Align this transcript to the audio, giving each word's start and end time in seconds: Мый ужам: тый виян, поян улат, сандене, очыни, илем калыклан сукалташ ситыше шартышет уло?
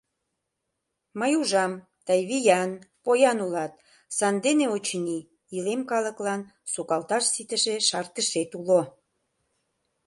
Мый 1.19 1.31
ужам: 1.41 1.73
тый 2.05 2.19
виян, 2.29 2.71
поян 3.03 3.37
улат, 3.45 3.73
сандене, 4.17 4.65
очыни, 4.75 5.19
илем 5.55 5.81
калыклан 5.91 6.41
сукалташ 6.73 7.23
ситыше 7.33 7.75
шартышет 7.87 8.51
уло? 8.59 8.81